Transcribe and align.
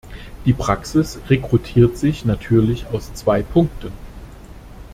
Die 0.45 0.53
Praxis 0.53 1.19
rekrutiert 1.29 1.95
sich 1.95 2.25
natürlich 2.25 2.87
aus 2.87 3.13
zwei 3.13 3.43
Punkten. 3.43 3.91